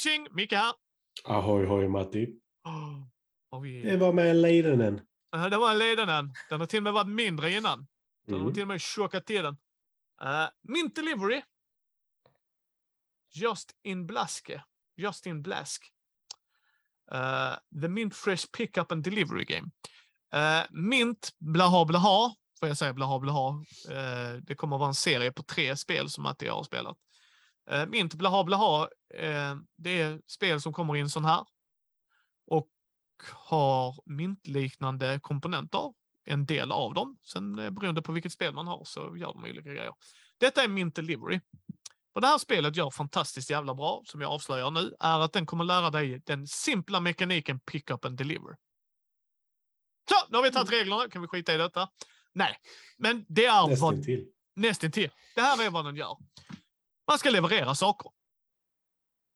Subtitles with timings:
[0.00, 0.26] tjing!
[0.30, 0.72] Micke här.
[1.24, 2.26] Ahoy hoj Matti.
[2.64, 3.02] Oh,
[3.50, 3.82] har vi...
[3.82, 5.00] Det var med Leidenen.
[5.32, 6.34] Ja, det var en ledaren.
[6.50, 7.86] Den har till och med varit mindre innan.
[8.26, 8.54] Den har Mm.
[8.54, 9.56] till och med tjockat till den.
[10.24, 11.42] Uh, Mint Delivery.
[13.32, 14.62] Just in Blaske.
[14.96, 15.92] Just in Blask.
[17.12, 19.70] Uh, the Mint Fresh Pickup and Delivery Game.
[20.34, 22.34] Uh, Mint blaha blaha.
[22.60, 23.48] Får jag säga blaha blaha.
[23.90, 26.96] Uh, det kommer att vara en serie på tre spel som Matti har spelat.
[27.72, 28.84] Uh, Mint blaha blaha.
[29.14, 31.44] Uh, det är spel som kommer i en sån här.
[32.46, 32.68] Och
[33.32, 35.92] har mintliknande komponenter.
[36.24, 37.18] En del av dem.
[37.22, 39.92] Sen eh, beroende på vilket spel man har så gör de olika grejer.
[40.38, 41.40] Detta är Mint Delivery.
[42.12, 45.46] Vad det här spelet gör fantastiskt jävla bra, som jag avslöjar nu, är att den
[45.46, 48.56] kommer lära dig den simpla mekaniken pick up and deliver.
[50.08, 51.08] Så, nu har vi tagit reglerna.
[51.08, 51.88] Kan vi skita i detta?
[52.32, 52.56] Nej,
[52.98, 53.94] men det är vad...
[53.94, 54.26] Nästintill.
[54.56, 55.10] Nästintill.
[55.34, 56.16] Det här är vad den gör.
[57.10, 58.10] Man ska leverera saker.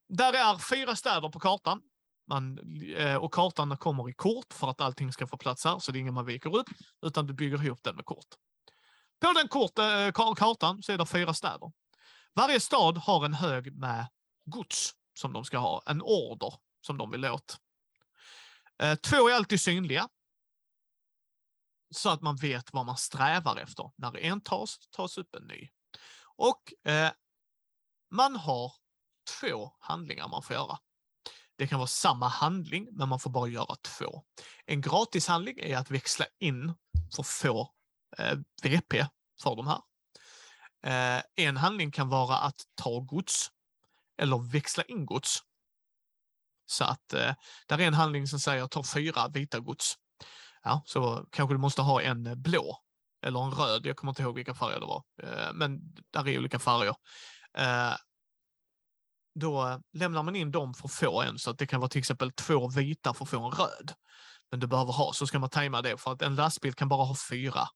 [0.08, 1.82] Där är fyra städer på kartan.
[2.28, 2.58] Man,
[2.96, 5.98] eh, och kartan kommer i kort för att allting ska få plats här, så det
[5.98, 6.66] är ingen man viker upp,
[7.06, 8.26] utan du bygger ihop den med kort.
[9.20, 11.72] På den kort, eh, kartan så är det fyra städer.
[12.34, 14.06] Varje stad har en hög med
[14.44, 16.54] gods som de ska ha, en order
[16.86, 17.56] som de vill åt.
[18.82, 20.08] Eh, två är alltid synliga.
[21.94, 23.90] Så att man vet vad man strävar efter.
[23.96, 25.68] När en tas, tas upp en ny.
[26.36, 27.12] Och eh,
[28.14, 28.72] man har
[29.40, 30.78] två handlingar man får göra.
[31.56, 34.22] Det kan vara samma handling, men man får bara göra två.
[34.66, 36.74] En gratishandling är att växla in
[37.14, 37.70] för att få
[38.18, 39.06] eh, VP
[39.42, 39.80] för de här.
[40.86, 43.50] Eh, en handling kan vara att ta gods
[44.18, 45.38] eller växla in gods.
[46.66, 47.34] Så att eh,
[47.66, 49.94] där är en handling som säger ta fyra vita gods.
[50.62, 52.78] Ja, så kanske du måste ha en blå
[53.22, 53.86] eller en röd.
[53.86, 56.94] Jag kommer inte ihåg vilka färger det var, eh, men där är olika färger.
[57.58, 57.94] Eh,
[59.34, 61.98] då lämnar man in dem för att få en, så att det kan vara till
[61.98, 63.92] exempel två vita för att få en röd.
[64.50, 67.04] Men du behöver ha, så ska man tajma det, för att en lastbil kan bara
[67.04, 67.68] ha fyra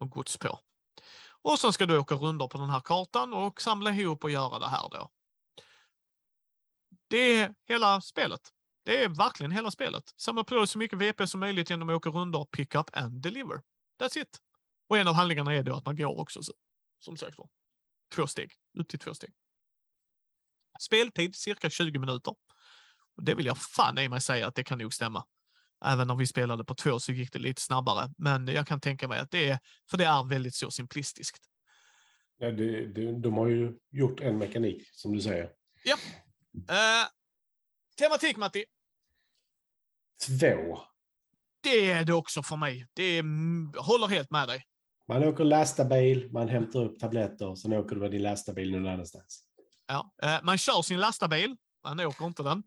[0.00, 0.58] och gods på.
[1.42, 4.58] Och sen ska du åka rundor på den här kartan och samla ihop och göra
[4.58, 5.10] det här då.
[7.08, 8.40] Det är hela spelet.
[8.84, 10.04] Det är verkligen hela spelet.
[10.16, 13.22] Samla på dig så mycket VP som möjligt genom att åka rundor, pick up and
[13.22, 13.62] deliver.
[14.00, 14.38] That's it.
[14.88, 16.52] Och en av handlingarna är då att man går också, så-
[16.98, 17.48] som sagt var.
[18.14, 19.30] Två steg, upp till två steg.
[20.80, 22.34] Speltid cirka 20 minuter.
[23.16, 25.26] Och det vill jag fan i mig säga att det kan nog stämma.
[25.84, 28.14] Även om vi spelade på två så gick det lite snabbare.
[28.18, 29.58] Men jag kan tänka mig att det är,
[29.90, 31.44] för det är väldigt så simplistiskt.
[32.38, 35.52] Ja, det, det, de har ju gjort en mekanik, som du säger.
[36.68, 37.08] Eh,
[37.98, 38.64] tematik Matti,
[40.26, 40.78] Två.
[41.62, 42.86] det är det också för mig.
[42.92, 43.22] Det är,
[43.80, 44.66] håller helt med dig.
[45.12, 49.42] Man åker lastbil, man hämtar upp tabletter, sen åker du med din lastbil någon annanstans.
[49.86, 50.14] Ja.
[50.22, 52.58] Eh, man kör sin lastbil, man åker inte den.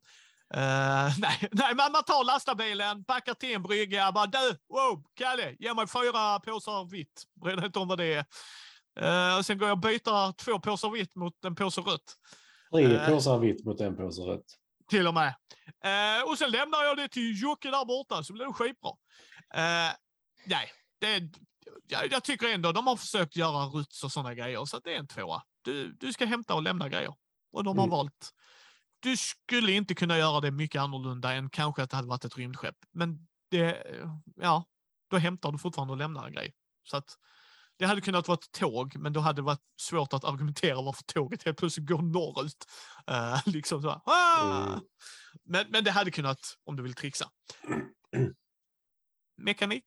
[0.54, 5.74] Eh, nej, nej, man tar lastbilen, packar till en brygga, bara du, wow, Kalle, ge
[5.74, 7.24] mig fyra påsar vitt.
[7.44, 9.38] Bryr dig inte om vad det är.
[9.38, 12.16] Och sen går jag och byter två påsar vitt mot en påse rött.
[12.74, 13.10] Tre Eh.
[13.10, 14.46] påsar vitt mot en påse rött.
[14.90, 15.36] Till och med.
[15.84, 18.92] Eh, och sen lämnar jag det till Jocke där borta så blir det skitbra.
[20.48, 21.20] Nej, det,
[21.88, 25.00] jag, jag tycker ändå de har försökt göra ruts och sådana grejer så det är
[25.00, 25.44] en tvåa.
[25.62, 27.16] Du, du ska hämta och lämna grejer.
[27.52, 27.92] Och de har Mm.
[27.92, 28.32] valt.
[29.00, 32.38] Du skulle inte kunna göra det mycket annorlunda än kanske att det hade varit ett
[32.38, 32.76] rymdskepp.
[32.92, 33.84] Men det,
[34.36, 34.66] ja,
[35.10, 36.54] då hämtar du fortfarande och lämnar en grej.
[36.84, 37.18] Så att
[37.78, 41.04] det hade kunnat vara ett tåg, men då hade det varit svårt att argumentera varför
[41.04, 42.66] tåget helt plötsligt går norrut.
[43.08, 44.02] Eh, liksom så här.
[44.06, 44.80] "Ah!" Mm.
[45.44, 47.30] Men, men det hade kunnat, om du vill trixa.
[49.38, 49.86] Mekanik,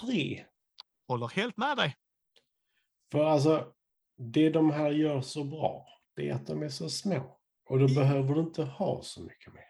[0.00, 0.44] Tre.
[1.08, 1.96] Håller helt med dig.
[3.12, 3.72] För alltså,
[4.18, 7.40] det de här gör så bra, det är att de är så små.
[7.68, 9.64] Och då I- behöver du inte ha så mycket mer.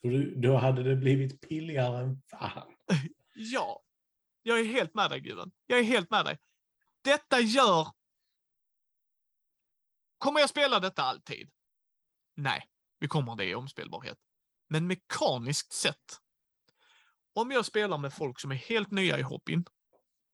[0.00, 2.74] För du, då hade det blivit billigare än fan.
[3.34, 3.82] Ja,
[4.42, 5.52] jag är helt med dig Gudrun.
[5.66, 6.38] Jag är helt med dig.
[7.04, 7.88] Detta gör...
[10.18, 11.50] Kommer jag spela detta alltid?
[12.36, 12.62] Nej,
[12.98, 14.18] vi kommer det i omspelbarhet.
[14.68, 16.18] Men mekaniskt sett.
[17.32, 19.64] Om jag spelar med folk som är helt nya i hobbyn.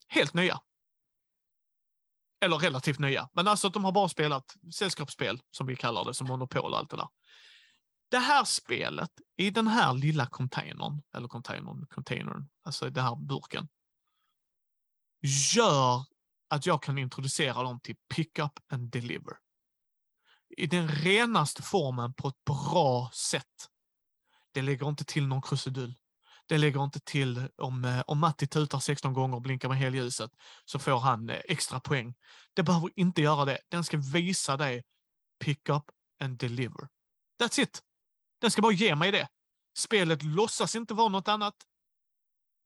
[0.08, 0.60] Helt nya.
[2.40, 3.28] Eller relativt nya.
[3.32, 6.78] Men alltså att de har bara spelat sällskapsspel, som vi kallar det, som Monopol och
[6.78, 7.08] allt det där.
[8.08, 13.16] Det här spelet, i den här lilla containern, eller containern, containern, alltså i den här
[13.16, 13.68] burken,
[15.54, 16.04] gör
[16.48, 19.36] att jag kan introducera dem till pick up and deliver.
[20.56, 23.68] I den renaste formen på ett bra sätt.
[24.52, 25.94] Det lägger inte till någon krusidull.
[26.48, 30.30] Det lägger inte till om, eh, om Matti tutar 16 gånger och blinkar med helljuset
[30.64, 32.14] så får han eh, extra poäng.
[32.54, 33.58] Det behöver inte göra det.
[33.68, 34.84] Den ska visa dig
[35.44, 35.84] pick up
[36.22, 36.88] and deliver.
[37.42, 37.82] That's it.
[38.40, 39.28] Den ska bara ge mig det.
[39.78, 41.54] Spelet låtsas inte vara något annat.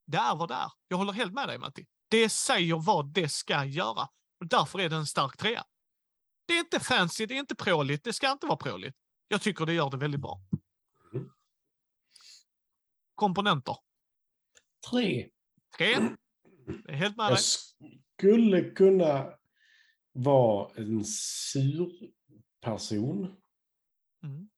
[0.06, 0.72] Det är vad det är.
[0.88, 1.86] Jag håller helt med dig, Matti.
[2.10, 4.08] Det säger vad det ska göra.
[4.40, 5.64] Och därför är det en stark trea.
[6.46, 8.96] Det är inte fancy, det är inte pråligt, det ska inte vara pråligt.
[9.28, 10.40] Jag tycker det gör det väldigt bra.
[13.20, 13.76] Komponenter.
[14.90, 15.28] Tre.
[15.78, 15.94] Tre.
[16.88, 17.38] Helt med Jag dig.
[18.18, 19.32] skulle kunna
[20.12, 21.90] vara en sur
[22.60, 23.36] person
[24.24, 24.48] Mm.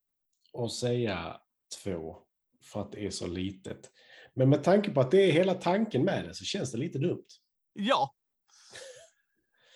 [0.52, 1.40] och säga
[1.82, 2.16] två
[2.72, 3.90] för att det är så litet.
[4.34, 6.98] Men med tanke på att det är hela tanken med det så känns det lite
[6.98, 7.26] dumt.
[7.72, 8.14] Ja.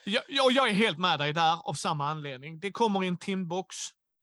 [0.04, 2.60] Jag, jag, jag är helt med dig där av samma anledning.
[2.60, 3.76] Det kommer i en timbox.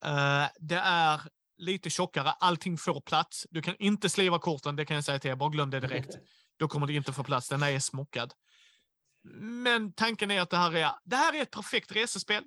[0.06, 1.22] Eh, det är
[1.58, 2.32] lite tjockare.
[2.32, 3.48] Allting får plats.
[3.50, 5.36] Du kan inte sliva korten, det kan jag säga till er.
[5.36, 6.10] Bara glöm det direkt.
[6.58, 7.50] Då kommer det inte få plats.
[7.50, 8.34] Den är smockad.
[9.40, 12.44] Men tanken är att det här är, det här är ett perfekt resespel.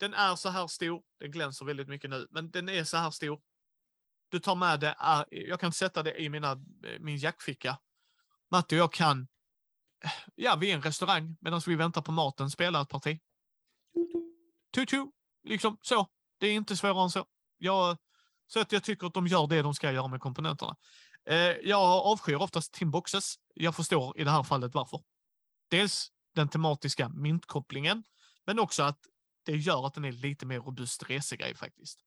[0.00, 1.02] Den är så här stor.
[1.20, 3.40] Den glänser väldigt mycket nu, men den är så här stor.
[4.28, 4.94] Du tar med det.
[4.98, 6.56] är- Jag kan sätta det i mina,
[7.00, 7.78] min jackficka.
[8.50, 9.28] Matte och jag kan
[10.34, 13.20] ja, vid en restaurang medan vi väntar på maten spela ett parti.
[14.74, 15.06] Tutu,
[15.44, 16.08] liksom så.
[16.38, 17.26] Det är inte svårare än så.
[17.58, 17.96] Jag,
[18.46, 20.76] så att jag tycker att de gör det de ska göra med komponenterna.
[21.26, 23.34] Eh, jag avskyr oftast timboxes.
[23.54, 25.02] Jag förstår i det här fallet varför.
[25.68, 28.04] Dels den tematiska myntkopplingen,
[28.46, 28.98] men också att
[29.44, 32.00] det gör att den är lite mer robust resegrej faktiskt.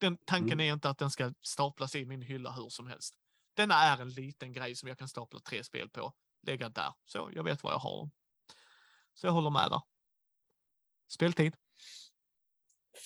[0.00, 0.68] Den tanken Mm.
[0.68, 3.14] är inte att den ska staplas i min hylla hur som helst.
[3.54, 6.92] Denna är en liten grej som jag kan stapla tre spel på, lägga där.
[7.04, 8.10] Så jag vet vad jag har.
[9.14, 9.82] Så jag håller med där.
[11.08, 11.56] Speltid.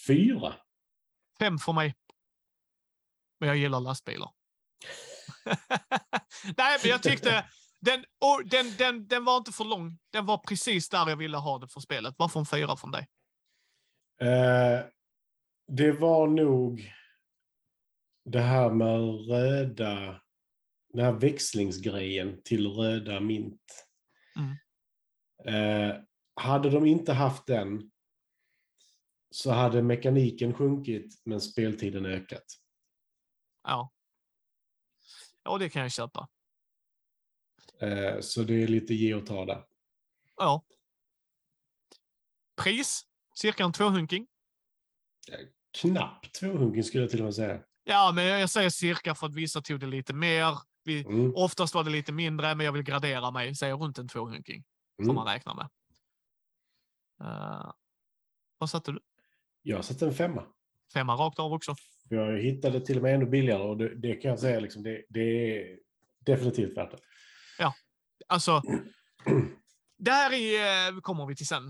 [0.07, 0.55] Fyra.
[1.41, 1.95] Fem för mig.
[3.41, 4.31] Men jag gillar lastbilar.
[6.57, 7.45] Nej, men jag tyckte
[7.81, 8.05] den,
[8.45, 9.99] den, den, den var inte för lång.
[10.13, 12.15] Den var precis där jag ville ha det för spelet.
[12.19, 13.09] Varför en fyra från dig?
[14.21, 14.85] Eh,
[15.67, 16.93] det var nog
[18.25, 20.21] det här med röda,
[20.93, 23.87] den här växlingsgrejen till röda mint.
[24.37, 24.57] Mm.
[25.45, 25.97] Eh,
[26.35, 27.91] hade de inte haft den
[29.31, 32.44] så hade mekaniken sjunkit men speltiden ökat.
[33.62, 33.93] Ja.
[35.43, 36.29] Ja, det kan jag köpa.
[37.81, 39.65] Eh, så det är lite ge och ta där.
[40.37, 40.65] Ja.
[42.62, 43.06] Pris?
[43.35, 44.27] Cirka en tvåhunking.
[45.81, 47.62] Knappt tvåhunking skulle jag till och med säga.
[47.85, 50.59] Ja, men jag säger cirka för att vissa tog det lite mer.
[50.85, 51.33] Vi, Mm.
[51.35, 53.55] oftast var det lite mindre, men jag vill gradera mig.
[53.55, 54.65] Säger runt en tvåhunking.
[54.97, 55.15] Får Mm.
[55.15, 55.69] man räkna med.
[57.23, 57.73] Uh,
[58.59, 59.00] vad satte du?
[59.62, 60.43] Jag satte en femma.
[60.93, 61.75] Femma rakt av också.
[62.09, 65.05] Jag hittade till och med ännu billigare och det, det kan jag säga, liksom, det,
[65.09, 65.79] det är
[66.27, 66.99] definitivt värt det.
[68.31, 68.62] Alltså,
[69.99, 71.62] det här är, eh, kommer vi till sen.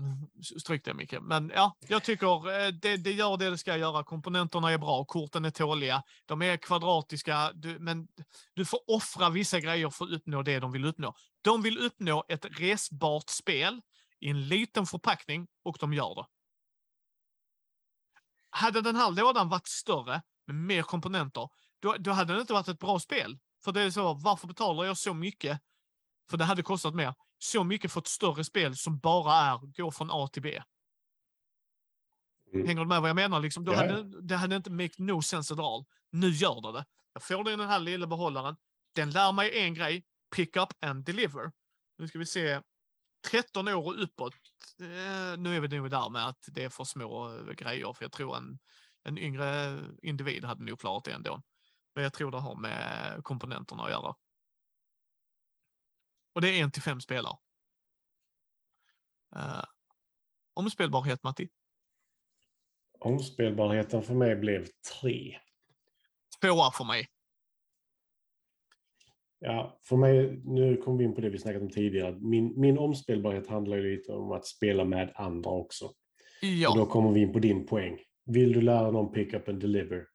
[0.59, 1.15] Stryk det Micke.
[1.21, 4.03] Men ja, jag tycker eh, det, det gör det det ska göra.
[4.03, 6.03] Komponenterna är bra, korten är tåliga.
[6.25, 8.07] De är kvadratiska, du, men
[8.53, 11.13] du får offra vissa grejer för att uppnå det de vill uppnå.
[11.41, 13.81] De vill uppnå ett resbart spel
[14.19, 16.25] i en liten förpackning och de gör det.
[18.51, 21.49] Hade den här lådan varit större med mer komponenter,
[21.79, 23.39] då, då hade det inte varit ett bra spel.
[23.63, 25.61] För det är så, varför betalar jag så mycket
[26.29, 27.13] för det hade kostat mer.
[27.39, 30.61] Så mycket för ett större spel som bara är gå från A till B.
[32.53, 32.67] Mm.
[32.67, 33.39] Hänger du med vad jag menar?
[33.39, 35.85] Liksom, då Ja, hade, det hade inte make no sense at all.
[36.11, 36.85] Nu gör det det.
[37.13, 38.55] Jag får det i den här lilla behållaren.
[38.95, 40.05] Den lär mig en grej.
[40.35, 41.51] Pick up and deliver.
[41.97, 42.61] Nu ska vi se.
[43.29, 44.33] 13 år och uppåt.
[44.79, 47.93] Eh, nu är vi nog där med att det är för små eh, grejer.
[47.93, 48.59] För jag tror en,
[49.03, 51.41] en yngre individ hade nog klarat det ändå.
[51.95, 54.15] Men jag tror det har med komponenterna att göra.
[56.33, 57.37] Och det är en till fem spelare.
[59.35, 59.63] Uh,
[60.53, 61.49] omspelbarhet, Matti?
[62.99, 64.67] Omspelbarheten för mig blev
[65.01, 65.39] tre.
[66.41, 67.07] Tvåa för mig.
[69.43, 72.17] Ja, för mig, nu kom vi in på det vi snackat om tidigare.
[72.19, 75.85] Min, min omspelbarhet handlar ju lite om att spela med andra också.
[75.85, 75.93] Och
[76.41, 77.97] Ja, då kommer vi in på din poäng.
[78.25, 80.05] Vill du lära någon pick up and deliver?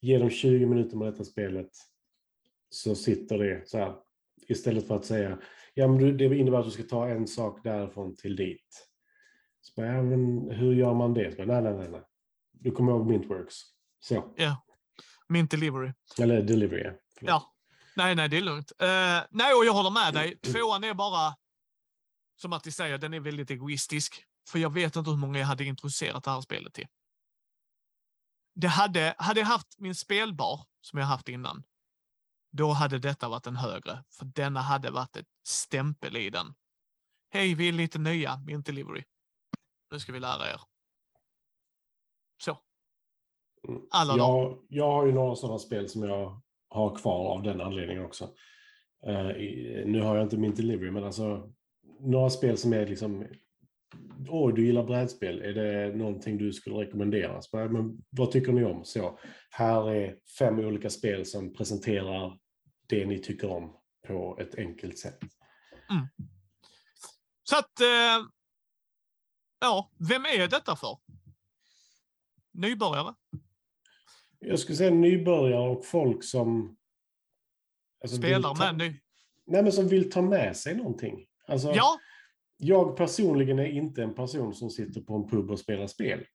[0.00, 1.70] Ge dem 20 minuter med detta spelet.
[2.70, 3.94] Så sitter det så här.
[4.48, 5.38] Istället för att säga,
[5.74, 8.88] ja men det innebär att du ska ta en sak därifrån till dit.
[9.60, 11.30] Så bara, ja, men hur gör man det?
[11.30, 12.02] Så bara, nej, nej, nej, nej.
[12.52, 13.54] Du kommer ihåg Mintworks.
[14.00, 14.34] Så.
[15.28, 15.92] min delivery.
[16.20, 16.82] Eller delivery.
[16.84, 16.92] ja.
[17.18, 17.30] Förlåt.
[17.30, 17.52] Ja.
[18.00, 18.72] Nej, nej, det är lugnt.
[18.78, 20.38] Eh, nej, och jag håller med dig.
[20.38, 21.36] Tvåan är bara,
[22.36, 24.24] som Matti säger, den är väldigt egoistisk.
[24.48, 26.86] För jag vet inte hur många jag hade introducerat det här spelet till.
[28.54, 31.62] Det hade, hade jag haft min spelbar, som jag haft innan,
[32.52, 34.04] då hade detta varit en högre.
[34.10, 36.54] För denna hade varit ett stämpel i den.
[37.30, 39.04] Hej, vi är lite nya, min delivery.
[39.90, 40.60] Nu ska vi lära er.
[42.42, 42.58] Så.
[43.68, 43.82] Mm.
[43.90, 44.16] Alla.
[44.16, 46.40] Jag, jag har ju några sådana spel som jag
[46.70, 48.24] ha kvar av den anledningen också.
[49.06, 49.32] Uh,
[49.86, 51.52] nu har jag inte min delivery, men alltså
[52.00, 53.26] några spel som är liksom
[54.28, 55.42] Åh, du gillar brädspel.
[55.42, 57.40] Är det någonting du skulle rekommendera?
[57.52, 58.84] Bara, men, vad tycker ni om?
[58.84, 59.18] Så,
[59.50, 62.38] här är fem olika spel som presenterar
[62.88, 65.18] det ni tycker om på ett enkelt sätt.
[65.90, 66.06] Mm.
[67.42, 68.26] Så att, eh,
[69.60, 70.98] ja, vem är detta för?
[72.52, 73.14] Nybörjare?
[74.40, 76.76] Jag skulle säga nybörjare och folk som...
[78.02, 79.00] alltså, Spelar ta- med ny?
[79.46, 81.26] Nej, men som vill ta med sig någonting.
[81.46, 81.98] Alltså, Ja,
[82.56, 86.26] Jag personligen är inte en person som sitter på en pub och spelar spel.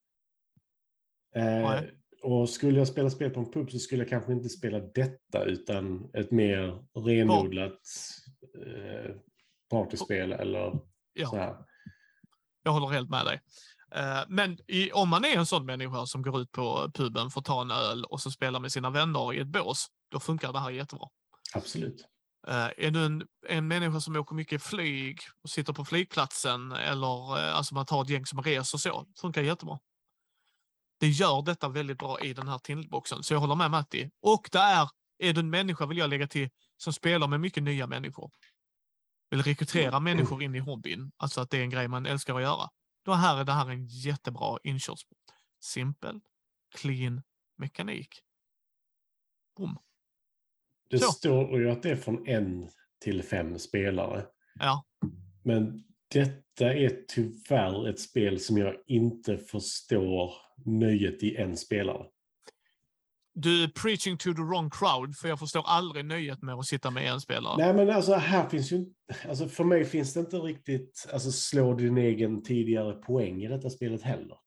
[1.35, 1.81] Eh,
[2.23, 5.43] och skulle jag spela spel på en pub så skulle jag kanske inte spela detta
[5.45, 7.81] utan ett mer renodlat
[8.65, 9.15] eh,
[9.69, 10.81] partyspel eller så
[11.13, 11.55] ja, här.
[12.63, 13.39] jag håller helt med dig.
[13.95, 17.39] Eh, Men i, om man är en sån människa som går ut på puben för
[17.39, 20.53] att ta en öl och så spelar med sina vänner i ett bås, då funkar
[20.53, 21.07] det här jättebra.
[21.53, 22.05] Absolut.
[22.47, 27.37] Eh, är du en, en människa som åker mycket flyg och sitter på flygplatsen eller
[27.37, 29.79] eh, alltså man tar ett gäng som reser så, funkar jättebra.
[30.99, 34.09] Det gör detta väldigt bra i den här Tindelboxen, så jag håller med Matti.
[34.21, 37.63] Och det är, är du en människa, vill jag lägga till, som spelar med mycket
[37.63, 38.31] nya människor.
[39.29, 42.41] Vill rekrytera människor in i hobbyn, alltså att det är en grej man älskar att
[42.41, 42.69] göra.
[43.05, 45.17] Då här är det här en jättebra inkörsport.
[45.63, 46.19] Simpel,
[46.75, 47.21] clean
[47.57, 48.09] mekanik.
[49.57, 49.77] Boom.
[50.89, 51.11] Det Så.
[51.11, 52.69] står ju att det är från en
[52.99, 54.25] till fem spelare.
[54.59, 54.85] Ja,
[55.43, 60.33] Men detta är tyvärr ett spel som jag inte förstår
[60.65, 62.05] nöjet i en spelare.
[63.37, 66.91] Du är preaching to the wrong crowd, för jag förstår aldrig nöjet med att sitta
[66.91, 67.57] med en spelare.
[67.57, 68.85] Nej, men alltså här finns ju
[69.29, 73.69] alltså för mig finns det inte riktigt, alltså slå din egen tidigare poäng i detta
[73.69, 74.37] spelet heller.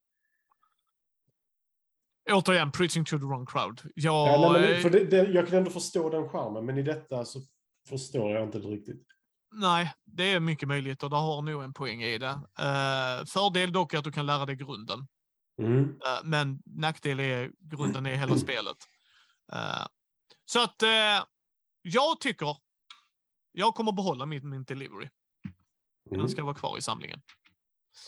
[2.30, 3.80] Återigen, preaching to the wrong crowd.
[3.94, 6.82] Jag, Ja, nej, men, för det, det, jag kan ändå förstå den charmen, men i
[6.82, 7.40] detta så
[7.88, 9.06] förstår jag inte det riktigt.
[9.52, 12.40] nej, det är mycket möjligt och det har nog en poäng i det.
[12.58, 15.06] Eh, fördel dock är att du kan lära dig grunden.
[15.58, 15.82] Mm.
[15.82, 18.76] Eh, men nackdel är grunden är hela spelet.
[19.52, 19.86] Eh,
[20.44, 21.24] så att eh,
[21.82, 22.56] jag tycker
[23.52, 25.08] jag kommer behålla min, min delivery.
[26.10, 26.28] Den Mm.
[26.28, 27.20] ska vara kvar i samlingen.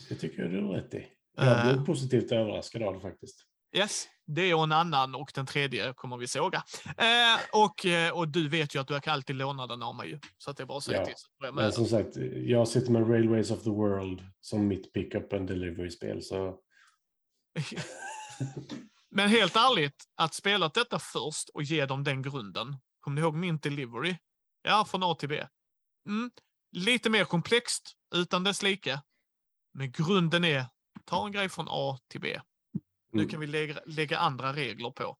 [0.09, 1.07] Det tycker jag du har rätt i.
[1.37, 3.47] Jag blev Eh, positivt överraskad av det faktiskt.
[3.77, 6.63] Yes, det och en annan och den tredje kommer vi såga.
[6.87, 7.87] Eh, och,
[8.19, 10.19] och du vet ju att du kan alltid låna den av mig ju.
[10.39, 11.53] Så att det är bara att säga Ja, till.
[11.55, 16.23] Men som sagt, jag sitter med Railways of the World som mitt pick-up and delivery-spel,
[16.23, 16.55] så den.
[19.11, 22.77] Men helt ärligt, att spela detta först och ge dem den grunden.
[23.01, 24.17] Kommer ni ihåg min delivery?
[24.63, 25.47] Ja, från A till B.
[26.07, 26.31] Mm,
[26.73, 29.01] lite mer komplext, utan dess like.
[29.75, 30.67] Men grunden är,
[31.05, 32.41] ta en grej från A till B.
[33.13, 33.29] Nu Mm.
[33.31, 35.19] kan vi lägga, lägga andra regler på.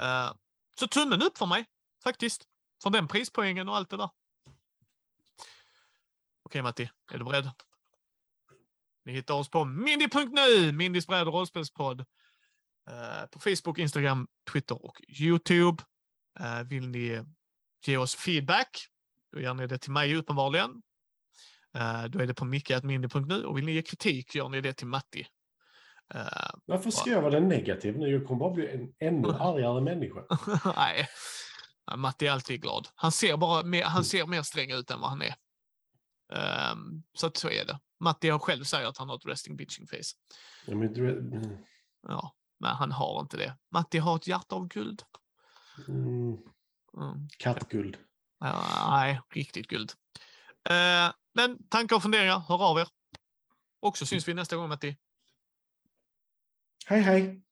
[0.00, 0.32] Eh,
[0.78, 1.64] så tummen upp för mig,
[2.04, 2.44] faktiskt.
[2.82, 4.10] För den prispoängen och allt det där.
[6.42, 7.50] Okej Matti, är du beredd?
[9.04, 12.00] Ni hittar oss på mindy.nu, Mindys bräd och rollspelspodd.
[12.90, 15.82] Eh, på Facebook, Instagram, Twitter och Youtube.
[16.40, 17.24] Eh, vill ni
[17.86, 18.86] ge oss feedback,
[19.32, 20.82] då gör ni det till mig uppenbarligen.
[21.76, 24.86] Eh, då är det på micke.mindy.nu och vill ni ge kritik gör ni det till
[24.86, 25.26] Matti.
[26.64, 28.08] Varför ska jag vara den negativ nu?
[28.08, 30.20] Jag kommer bara bli en ännu argare människa.
[30.76, 31.08] Nej.
[31.96, 32.88] Matti är alltid glad.
[32.94, 35.34] Han ser, bara han ser mer sträng ut än vad han är.
[36.32, 37.80] Ehm, så att så är det.
[38.00, 40.16] Matti har själv säger att han har ett resting bitching face.
[40.66, 41.58] Ja, men du, mm,
[42.08, 43.56] Ja, men han har inte det.
[43.72, 45.02] Matti har ett hjärta av guld.
[45.88, 46.38] mm,
[46.96, 47.28] Mm.
[47.38, 47.96] kattguld.
[48.40, 49.92] Ja, nej, riktigt guld.
[50.70, 52.88] Eh, men tankar och funderingar, hör av er.
[53.80, 54.96] Och så syns vi nästa gång Matti.
[56.86, 57.42] Hej, hej!